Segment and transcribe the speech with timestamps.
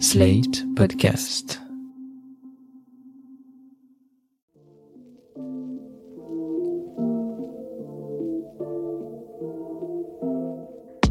[0.00, 1.60] Slate Podcast.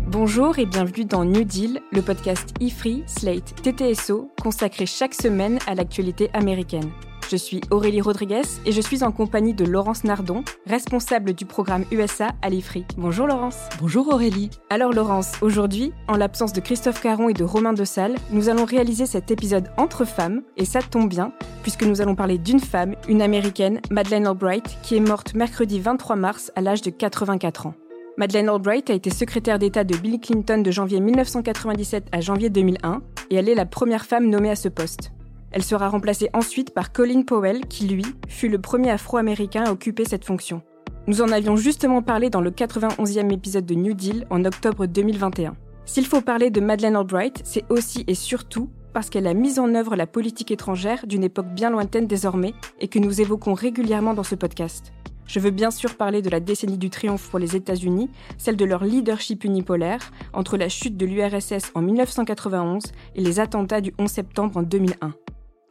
[0.07, 5.75] Bonjour et bienvenue dans New Deal, le podcast e-free, Slate, TTSO, consacré chaque semaine à
[5.75, 6.91] l'actualité américaine.
[7.29, 11.85] Je suis Aurélie Rodriguez et je suis en compagnie de Laurence Nardon, responsable du programme
[11.91, 12.85] USA à l'IFRI.
[12.97, 13.57] Bonjour Laurence.
[13.79, 14.49] Bonjour Aurélie.
[14.69, 18.65] Alors Laurence, aujourd'hui, en l'absence de Christophe Caron et de Romain De Salle, nous allons
[18.65, 22.95] réaliser cet épisode entre femmes, et ça tombe bien, puisque nous allons parler d'une femme,
[23.07, 27.73] une américaine, Madeleine Albright, qui est morte mercredi 23 mars à l'âge de 84 ans.
[28.17, 33.01] Madeleine Albright a été secrétaire d'État de Bill Clinton de janvier 1997 à janvier 2001,
[33.31, 35.11] et elle est la première femme nommée à ce poste.
[35.53, 40.03] Elle sera remplacée ensuite par Colin Powell, qui lui fut le premier Afro-Américain à occuper
[40.03, 40.63] cette fonction.
[41.05, 45.55] Nous en avions justement parlé dans le 91e épisode de New Deal en octobre 2021.
[45.85, 49.75] S'il faut parler de Madeleine Albright, c'est aussi et surtout parce qu'elle a mis en
[49.75, 54.23] œuvre la politique étrangère d'une époque bien lointaine désormais et que nous évoquons régulièrement dans
[54.23, 54.91] ce podcast.
[55.25, 58.65] Je veux bien sûr parler de la décennie du triomphe pour les États-Unis, celle de
[58.65, 62.83] leur leadership unipolaire, entre la chute de l'URSS en 1991
[63.15, 65.13] et les attentats du 11 septembre en 2001.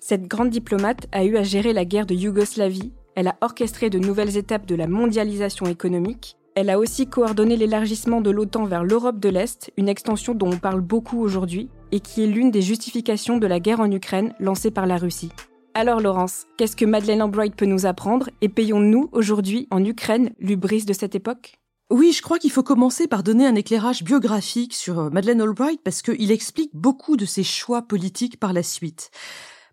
[0.05, 4.01] Cette grande diplomate a eu à gérer la guerre de Yougoslavie, elle a orchestré de
[4.01, 9.21] nouvelles étapes de la mondialisation économique, elle a aussi coordonné l'élargissement de l'OTAN vers l'Europe
[9.21, 13.39] de l'Est, une extension dont on parle beaucoup aujourd'hui, et qui est l'une des justifications
[13.39, 15.31] de la guerre en Ukraine lancée par la Russie.
[15.75, 20.85] Alors Laurence, qu'est-ce que Madeleine Albright peut nous apprendre et payons-nous aujourd'hui en Ukraine l'ubris
[20.85, 21.61] de cette époque?
[21.91, 25.81] Oui, je crois qu'il faut commencer par donner un éclairage biographique sur euh, Madeleine Albright
[25.85, 29.11] parce qu'il explique beaucoup de ses choix politiques par la suite.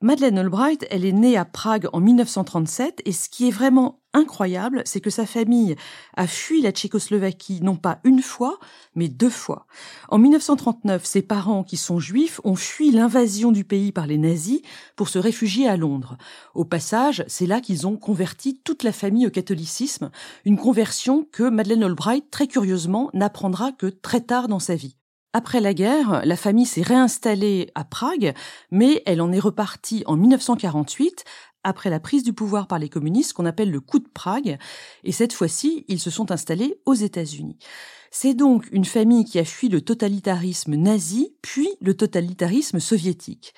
[0.02, 4.81] Madeleine Albright, elle est née à Prague en 1937 et ce qui est vraiment incroyable,
[4.86, 5.75] c'est que sa famille
[6.16, 8.59] a fui la Tchécoslovaquie non pas une fois,
[8.95, 9.67] mais deux fois.
[10.08, 14.61] En 1939, ses parents, qui sont juifs, ont fui l'invasion du pays par les nazis
[14.95, 16.17] pour se réfugier à Londres.
[16.56, 20.11] Au passage, c'est là qu'ils ont converti toute la famille au catholicisme,
[20.45, 24.96] une conversion que Madeleine Albright, très curieusement, n'apprendra que très tard dans sa vie.
[25.31, 28.34] Après la guerre, la famille s'est réinstallée à Prague,
[28.72, 31.23] mais elle en est repartie en 1948
[31.63, 34.57] après la prise du pouvoir par les communistes qu'on appelle le coup de Prague,
[35.03, 37.57] et cette fois-ci, ils se sont installés aux États-Unis.
[38.09, 43.53] C'est donc une famille qui a fui le totalitarisme nazi, puis le totalitarisme soviétique.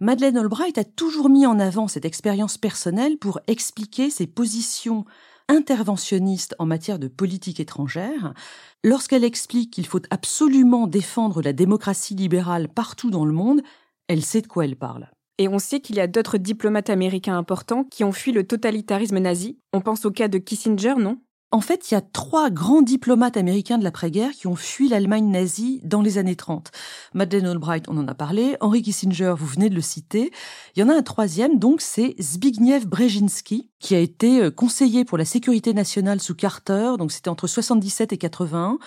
[0.00, 5.06] Madeleine Albright a toujours mis en avant cette expérience personnelle pour expliquer ses positions
[5.48, 8.34] interventionniste en matière de politique étrangère,
[8.84, 13.62] lorsqu'elle explique qu'il faut absolument défendre la démocratie libérale partout dans le monde,
[14.08, 15.10] elle sait de quoi elle parle.
[15.38, 19.18] Et on sait qu'il y a d'autres diplomates américains importants qui ont fui le totalitarisme
[19.18, 19.58] nazi.
[19.72, 21.18] On pense au cas de Kissinger, non?
[21.52, 25.30] En fait, il y a trois grands diplomates américains de l'après-guerre qui ont fui l'Allemagne
[25.30, 26.72] nazie dans les années 30.
[27.14, 28.56] Madeleine Albright, on en a parlé.
[28.60, 30.32] Henry Kissinger, vous venez de le citer.
[30.74, 35.04] Il y en a un troisième, donc, c'est Zbigniew Brzezinski, qui a été euh, conseiller
[35.04, 38.78] pour la sécurité nationale sous Carter, donc c'était entre 77 et 81.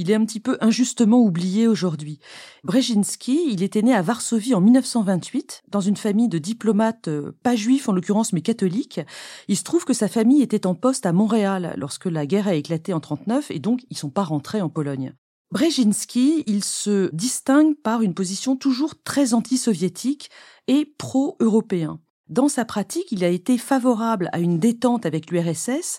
[0.00, 2.20] Il est un petit peu injustement oublié aujourd'hui.
[2.62, 7.56] Brzezinski, il était né à Varsovie en 1928, dans une famille de diplomates euh, pas
[7.56, 9.00] juifs en l'occurrence, mais catholiques.
[9.48, 12.54] Il se trouve que sa famille était en poste à Montréal lorsque la guerre a
[12.54, 15.14] éclaté en 39 et donc ils sont pas rentrés en Pologne.
[15.50, 20.30] Brzezinski, il se distingue par une position toujours très anti-soviétique
[20.68, 21.98] et pro-européen.
[22.28, 25.98] Dans sa pratique, il a été favorable à une détente avec l'URSS,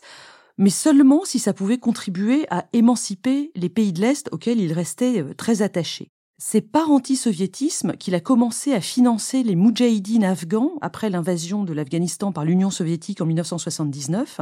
[0.59, 5.23] mais seulement si ça pouvait contribuer à émanciper les pays de l'Est auxquels il restait
[5.23, 6.11] euh, très attaché.
[6.37, 12.31] C'est par anti-soviétisme qu'il a commencé à financer les Moudjahidines afghans après l'invasion de l'Afghanistan
[12.31, 14.41] par l'Union soviétique en 1979.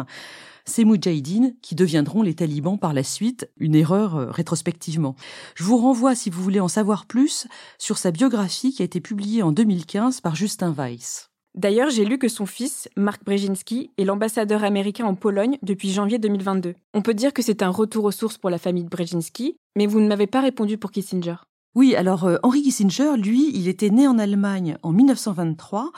[0.65, 5.15] Ces Moudjahidines qui deviendront les talibans par la suite, une erreur euh, rétrospectivement.
[5.55, 9.01] Je vous renvoie, si vous voulez en savoir plus, sur sa biographie qui a été
[9.01, 11.29] publiée en 2015 par Justin Weiss.
[11.57, 16.19] D'ailleurs, j'ai lu que son fils, Mark Brzezinski, est l'ambassadeur américain en Pologne depuis janvier
[16.19, 16.75] 2022.
[16.93, 19.87] On peut dire que c'est un retour aux sources pour la famille de Brzezinski, mais
[19.87, 21.37] vous ne m'avez pas répondu pour Kissinger.
[21.73, 25.91] Oui, alors euh, Henry Kissinger, lui, il était né en Allemagne en 1923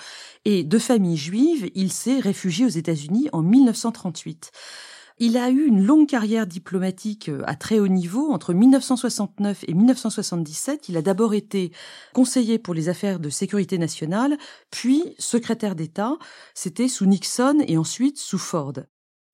[0.46, 4.52] et de famille juive, il s'est réfugié aux États-Unis en 1938.
[5.22, 8.32] Il a eu une longue carrière diplomatique euh, à très haut niveau.
[8.32, 11.74] Entre 1969 et 1977, il a d'abord été
[12.14, 14.38] conseiller pour les affaires de sécurité nationale,
[14.72, 16.18] puis secrétaire d'État.
[16.54, 18.74] C'était sous Nixon et ensuite sous Ford.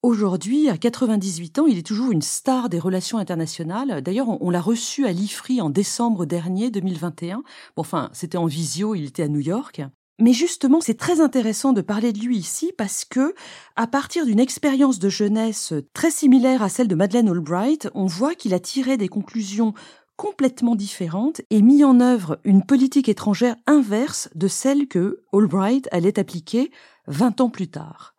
[0.02, 4.02] Aujourd'hui, à 98 ans, il est toujours une star des relations internationales.
[4.02, 7.38] D'ailleurs, on, l'a reçu à l'IFRI en décembre dernier, 2021.
[7.38, 7.44] Bon,
[7.78, 9.82] enfin, c'était en visio, il était à New York.
[10.17, 13.35] Mais justement, c'est très intéressant de parler de lui ici parce que,
[13.75, 18.33] à partir d'une expérience de jeunesse très similaire à celle de Madeleine Albright, on voit
[18.33, 19.73] qu'il a tiré des conclusions
[20.15, 26.17] complètement différente et mis en œuvre une politique étrangère inverse de celle que Albright allait
[26.17, 26.71] appliquer
[27.07, 28.15] 20 ans plus tard.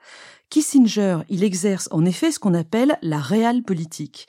[0.51, 4.29] Kissinger, il exerce en effet ce qu'on appelle la réelle politique.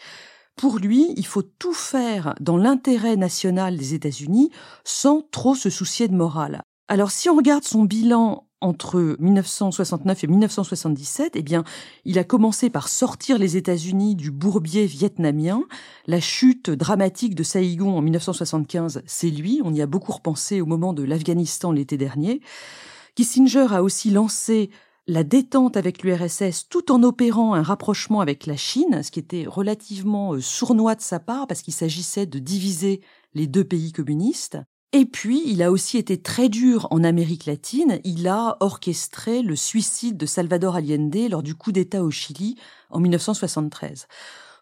[0.56, 4.52] Pour lui, il faut tout faire dans l'intérêt national des États-Unis
[4.86, 6.64] sans trop se soucier de morale.
[6.90, 11.64] Alors si on regarde son bilan entre 1969 et 1977, eh bien,
[12.06, 15.64] il a commencé par sortir les États-Unis du bourbier vietnamien.
[16.08, 19.62] La chute dramatique de Saïgon en 1975, c'est lui.
[19.64, 22.42] On y a beaucoup repensé au moment de l'Afghanistan l'été dernier.
[23.16, 24.70] Kissinger a aussi lancé
[25.08, 29.46] la détente avec l'URSS tout en opérant un rapprochement avec la Chine, ce qui était
[29.46, 33.02] relativement euh, sournois de sa part parce qu'il s'agissait de diviser
[33.34, 34.58] les deux pays communistes.
[34.94, 38.00] Et puis, il a aussi été très dur en Amérique latine.
[38.06, 42.56] Il a orchestré le suicide de Salvador Allende lors du coup d'État au Chili
[42.90, 44.08] en 1973.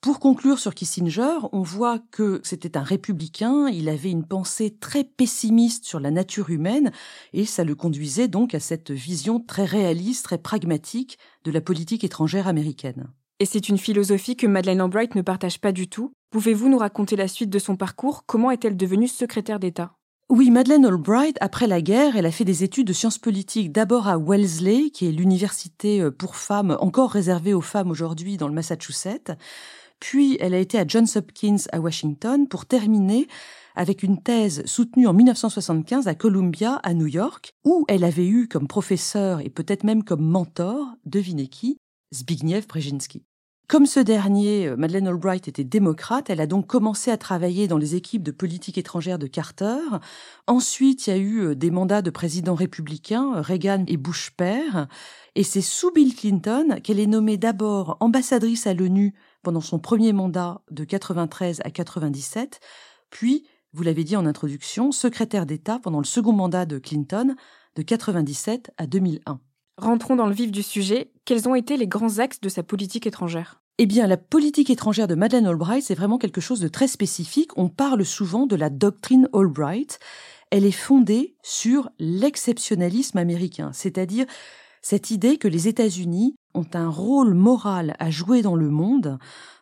[0.01, 5.03] Pour conclure sur Kissinger, on voit que c'était un républicain, il avait une pensée très
[5.03, 6.91] pessimiste sur la nature humaine
[7.33, 12.03] et ça le conduisait donc à cette vision très réaliste, très pragmatique de la politique
[12.03, 13.07] étrangère américaine.
[13.39, 16.11] Et c'est une philosophie que Madeleine Albright ne partage pas du tout.
[16.29, 18.25] Pouvez-vous nous raconter la suite de son parcours?
[18.25, 19.95] Comment est-elle devenue secrétaire d'État?
[20.27, 24.07] Oui, Madeleine Albright, après la guerre, elle a fait des études de sciences politiques, d'abord
[24.07, 28.53] à Wellesley, qui est l'université euh, pour femmes encore réservée aux femmes aujourd'hui dans le
[28.55, 29.31] Massachusetts.
[29.99, 33.27] Puis elle a été à Johns Hopkins à Washington pour terminer
[33.75, 38.47] avec une thèse soutenue en 1975 à Columbia, à New York, où elle avait eu
[38.47, 41.77] comme professeur et peut-être même comme mentor, devinez qui,
[42.15, 43.23] Zbigniew Brzezinski.
[43.67, 47.79] Comme ce dernier, euh, Madeleine Albright était démocrate, elle a donc commencé à travailler dans
[47.79, 49.79] les équipes de politique étrangère de Carter.
[50.45, 54.87] Ensuite, il y a eu euh, des mandats de présidents républicains, Reagan et Bush père.
[55.33, 60.13] Et c'est sous Bill Clinton qu'elle est nommée d'abord ambassadrice à l'ONU pendant son premier
[60.13, 62.59] mandat de 93 à 97,
[63.09, 67.35] puis, vous l'avez dit en introduction, secrétaire d'État pendant le second mandat de Clinton
[67.75, 69.39] de 97 à 2001.
[69.77, 71.11] Rentrons dans le vif du sujet.
[71.25, 73.61] Quels ont été les grands axes de sa politique étrangère?
[73.77, 77.51] Eh bien, la politique étrangère de Madeleine Albright, c'est vraiment quelque chose de très spécifique.
[77.57, 79.99] On parle souvent de la doctrine Albright.
[80.49, 84.25] Elle est fondée sur l'exceptionnalisme américain, c'est-à-dire
[84.85, 89.17] cette idée que les États-Unis ont un rôle moral à jouer dans le monde,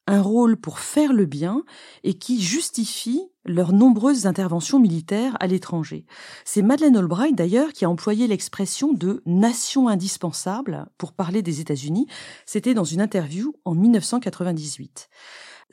[0.06, 1.64] un rôle pour faire le bien
[2.04, 6.06] et qui justifie leurs nombreuses interventions militaires à l'étranger.
[6.44, 12.08] C'est Madeleine Albright d'ailleurs qui a employé l'expression de nation indispensable pour parler des États-Unis.
[12.46, 15.10] C'était dans une interview en 1998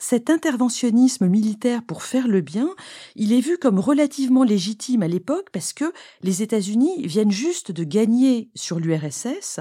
[0.01, 2.71] cet interventionnisme militaire pour faire le bien,
[3.17, 5.93] il est vu comme relativement légitime à l'époque parce que
[6.23, 9.61] les États-Unis viennent juste de gagner sur l'URSS.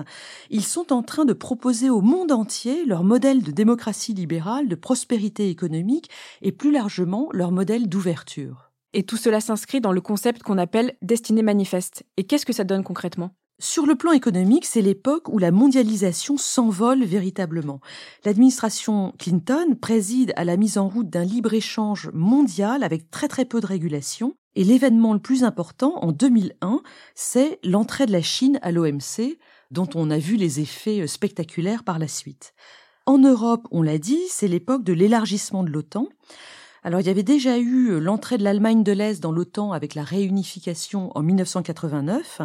[0.50, 4.76] Ils sont en train de proposer au monde entier leur modèle de démocratie libérale, de
[4.76, 6.10] prospérité économique
[6.42, 8.72] et plus largement leur modèle d'ouverture.
[8.94, 12.04] Et tout cela s'inscrit dans le concept qu'on appelle destinée manifeste.
[12.18, 13.36] Et qu'est-ce que ça donne concrètement?
[13.60, 17.82] Sur le plan économique, c'est l'époque où la mondialisation s'envole véritablement.
[18.24, 23.60] L'administration Clinton préside à la mise en route d'un libre-échange mondial avec très très peu
[23.60, 24.36] de régulation.
[24.56, 26.82] Et l'événement le plus important en 2001,
[27.16, 29.38] c'est l'entrée de la Chine à l'OMC,
[29.72, 32.54] dont on a vu les effets spectaculaires par la suite.
[33.06, 36.08] En Europe, on l'a dit, c'est l'époque de l'élargissement de l'OTAN.
[36.84, 40.04] Alors il y avait déjà eu l'entrée de l'Allemagne de l'Est dans l'OTAN avec la
[40.04, 42.42] réunification en 1989.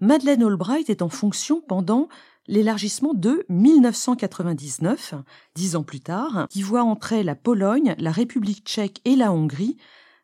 [0.00, 2.08] Madeleine Albright est en fonction pendant
[2.46, 5.14] l'élargissement de 1999,
[5.56, 9.76] dix ans plus tard, qui voit entrer la Pologne, la République tchèque et la Hongrie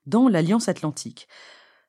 [0.06, 1.26] dans l'Alliance atlantique.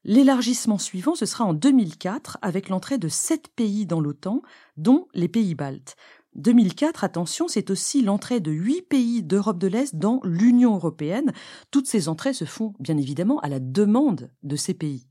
[0.03, 4.41] L'élargissement suivant, ce sera en 2004 avec l'entrée de sept pays dans l'OTAN,
[4.77, 5.95] dont les pays baltes.
[6.33, 11.33] 2004, attention, c'est aussi l'entrée de huit pays d'Europe de l'Est dans l'Union européenne.
[11.69, 15.07] Toutes ces entrées se font bien évidemment à la demande de ces pays.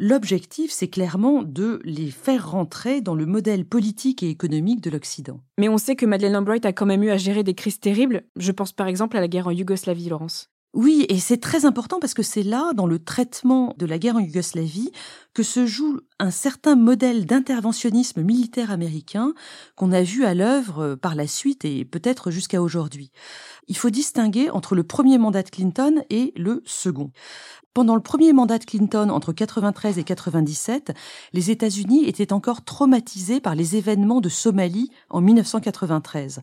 [0.00, 5.40] L'objectif, c'est clairement de les faire rentrer dans le modèle politique et économique de l'Occident.
[5.58, 8.22] Mais on sait que Madeleine Albright a quand même eu à gérer des crises terribles.
[8.36, 10.50] Je pense par exemple à la guerre en Yougoslavie, Laurence.
[10.78, 14.14] Oui, et c'est très important parce que c'est là, dans le traitement de la guerre
[14.14, 14.92] en Yougoslavie,
[15.34, 19.34] que se joue un certain modèle d'interventionnisme militaire américain
[19.74, 23.10] qu'on a vu à l'œuvre par la suite et peut-être jusqu'à aujourd'hui.
[23.66, 27.10] Il faut distinguer entre le premier mandat de Clinton et le second.
[27.74, 30.92] Pendant le premier mandat de Clinton, entre 93 et 97,
[31.32, 36.40] les États-Unis étaient encore traumatisés par les événements de Somalie en 1993.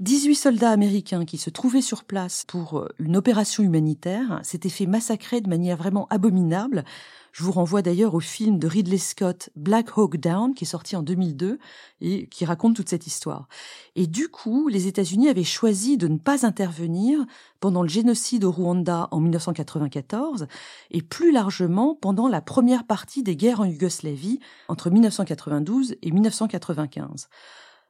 [0.00, 4.86] 18 soldats américains qui se trouvaient sur place pour euh, une opération humanitaire s'étaient fait
[4.86, 6.86] massacrer de manière vraiment abominable.
[7.32, 10.96] Je vous renvoie d'ailleurs au film de Ridley Scott Black Hawk Down qui est sorti
[10.96, 11.58] en 2002
[12.00, 13.46] et qui raconte toute cette histoire.
[13.94, 17.18] Et du coup, les États-Unis avaient choisi de ne pas intervenir
[17.60, 20.46] pendant le génocide au Rwanda en 1994
[20.92, 27.28] et plus largement pendant la première partie des guerres en Yougoslavie entre 1992 et 1995.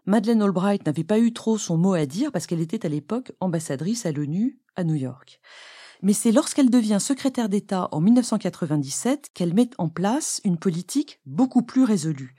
[0.06, 3.32] Madeleine Albright n'avait pas eu trop son mot à dire parce qu'elle était à l'époque
[3.40, 5.40] ambassadrice à l'ONU à New York.
[6.02, 11.62] Mais c'est lorsqu'elle devient secrétaire d'État en 1997 qu'elle met en place une politique beaucoup
[11.62, 12.34] plus résolue.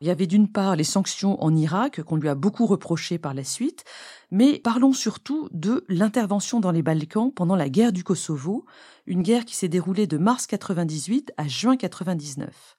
[0.00, 3.32] Il y avait d'une part les sanctions en Irak qu'on lui a beaucoup reprochées par
[3.32, 3.84] la suite,
[4.30, 8.64] mais parlons surtout de l'intervention dans les Balkans pendant la guerre du Kosovo,
[9.06, 12.76] une guerre qui s'est déroulée de mars 98 à juin 99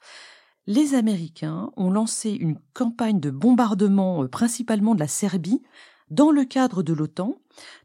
[0.67, 5.61] les Américains ont lancé une campagne de bombardement euh, principalement de la Serbie
[6.09, 7.35] dans le cadre de l'OTAN,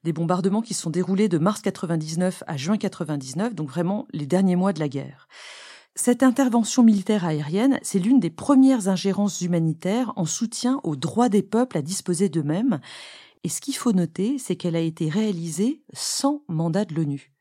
[0.05, 4.57] des bombardements qui sont déroulés de mars 99 à juin 99, donc vraiment les derniers
[4.57, 5.27] mois de la guerre.
[5.95, 11.43] Cette intervention militaire aérienne, c'est l'une des premières ingérences humanitaires en soutien aux droits des
[11.43, 12.81] peuples à disposer d'eux-mêmes.
[13.43, 17.33] Et ce qu'il faut noter, c'est qu'elle a été réalisée sans mandat de l'ONU.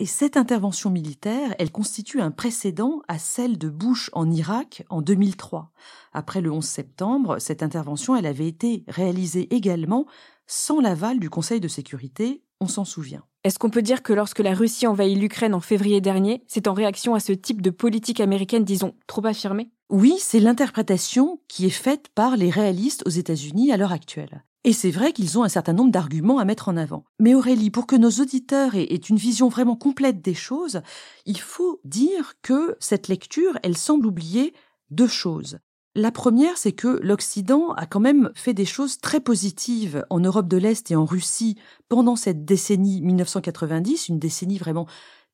[0.00, 5.02] Et cette intervention militaire, elle constitue un précédent à celle de Bush en Irak en
[5.02, 5.72] 2003.
[6.14, 10.06] Après le 11 septembre, cette intervention, elle avait été réalisée également
[10.46, 13.24] sans l'aval du Conseil de sécurité, on s'en souvient.
[13.44, 16.72] Est-ce qu'on peut dire que lorsque la Russie envahit l'Ukraine en février dernier, c'est en
[16.72, 19.70] réaction à ce type de politique américaine, disons, trop affirmée?
[19.90, 24.44] Oui, c'est l'interprétation qui est faite par les réalistes aux États-Unis à l'heure actuelle.
[24.62, 27.04] Et c'est vrai qu'ils ont un certain nombre d'arguments à mettre en avant.
[27.18, 30.82] Mais Aurélie, pour que nos auditeurs aient, une vision vraiment complète des choses,
[31.24, 34.52] il faut dire que cette lecture, elle semble oublier
[34.90, 35.60] deux choses.
[35.96, 40.46] La première, c'est que l'Occident a quand même fait des choses très positives en Europe
[40.46, 41.56] de l'Est et en Russie
[41.88, 44.86] pendant cette décennie 1990, une décennie vraiment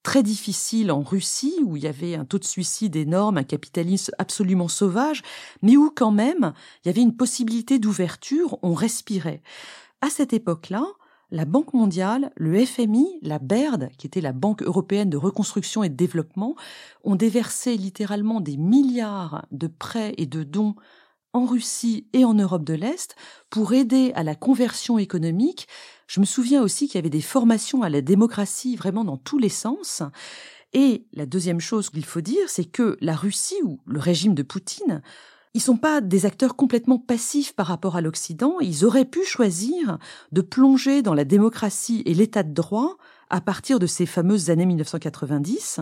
[0.07, 4.13] très difficile en Russie, où il y avait un taux de suicide énorme, un capitalisme
[4.19, 5.25] absolument sauvage,
[5.63, 6.53] mais où quand même
[6.85, 9.43] il y avait une possibilité d'ouverture, on respirait.
[10.03, 10.85] À cette époque-là,
[11.33, 15.89] la Banque mondiale, le FMI, la BERD, qui était la Banque européenne de reconstruction et
[15.89, 16.55] de développement,
[17.03, 20.77] ont déversé littéralement des milliards de prêts et de dons
[21.37, 23.15] en Russie et en Europe de l'Est
[23.51, 25.69] pour aider à la conversion économique
[26.07, 29.39] je me souviens aussi qu'il y avait des formations à la démocratie vraiment dans tous
[29.39, 30.03] les sens.
[30.73, 34.43] Et la deuxième chose qu'il faut dire, c'est que la Russie ou le régime de
[34.43, 35.03] Poutine,
[35.55, 38.61] ils sont pas des acteurs complètement passifs par rapport à l'Occident.
[38.61, 39.99] Ils auraient pu choisir
[40.33, 42.99] de plonger dans la démocratie et l'état de droit
[43.31, 45.81] à partir de ces fameuses années 1990.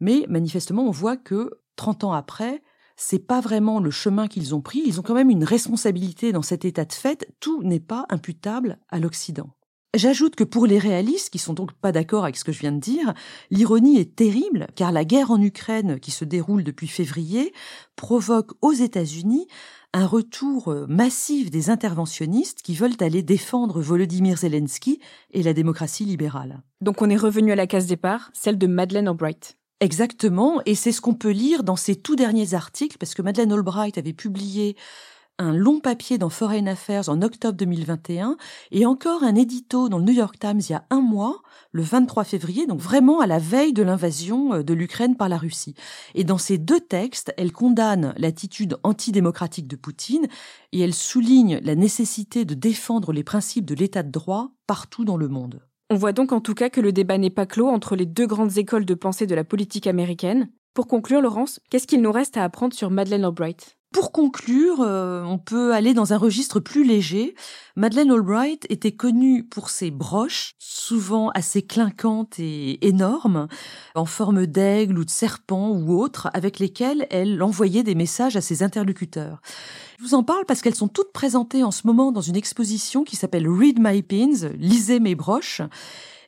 [0.00, 2.62] Mais manifestement, on voit que 30 ans après,
[2.96, 4.82] c'est pas vraiment le chemin qu'ils ont pris.
[4.84, 7.28] Ils ont quand même une responsabilité dans cet état de fait.
[7.40, 9.50] Tout n'est pas imputable à l'Occident.
[9.94, 12.72] J'ajoute que pour les réalistes, qui sont donc pas d'accord avec ce que je viens
[12.72, 13.14] de dire,
[13.50, 17.54] l'ironie est terrible, car la guerre en Ukraine, qui se déroule depuis février,
[17.94, 19.46] provoque aux États-Unis
[19.94, 25.00] un retour euh, massif des interventionnistes qui veulent aller défendre Volodymyr Zelensky
[25.30, 26.60] et la démocratie libérale.
[26.82, 29.55] Donc on est revenu à la case départ, celle de Madeleine Albright.
[29.80, 33.52] Exactement, et c'est ce qu'on peut lire dans ces tout derniers articles, parce que Madeleine
[33.52, 34.74] Albright avait publié
[35.38, 38.38] un long papier dans Foreign Affairs en octobre 2021
[38.70, 41.42] et encore un édito dans le New York Times il y a un mois,
[41.72, 45.36] le 23 février, donc vraiment à la veille de l'invasion euh, de l'Ukraine par la
[45.36, 45.74] Russie.
[46.14, 50.26] Et dans ces deux textes, elle condamne l'attitude antidémocratique de Poutine
[50.72, 55.18] et elle souligne la nécessité de défendre les principes de l'état de droit partout dans
[55.18, 55.60] le monde.
[55.88, 58.26] On voit donc en tout cas que le débat n'est pas clos entre les deux
[58.26, 60.50] grandes écoles de pensée de la politique américaine.
[60.74, 63.78] Pour conclure, Laurence, qu'est-ce qu'il nous reste à apprendre sur Madeleine Albright?
[63.96, 67.34] Pour conclure, euh, on peut aller dans un registre plus léger.
[67.76, 73.48] Madeleine Albright était connue pour ses broches, souvent assez clinquantes et énormes,
[73.94, 78.42] en forme d'aigle ou de serpent ou autre, avec lesquelles elle envoyait des messages à
[78.42, 79.40] ses interlocuteurs.
[79.98, 83.02] Je vous en parle parce qu'elles sont toutes présentées en ce moment dans une exposition
[83.02, 85.62] qui s'appelle Read My Pins, lisez mes broches,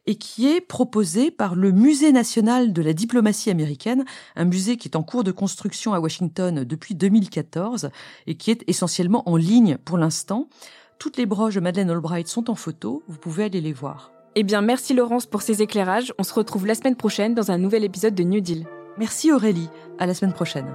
[0.08, 4.88] et qui est proposé par le Musée national de la diplomatie américaine, un musée qui
[4.88, 7.90] est en cours de construction à Washington depuis 2014
[8.26, 10.48] et qui est essentiellement en ligne pour l'instant.
[10.98, 14.10] Toutes les broches de Madeleine Albright sont en photo, vous pouvez aller les voir.
[14.34, 16.14] Eh bien, merci Laurence pour ces éclairages.
[16.18, 18.66] On se retrouve la semaine prochaine dans un nouvel épisode de New Deal.
[18.96, 20.74] Merci Aurélie, à la semaine prochaine.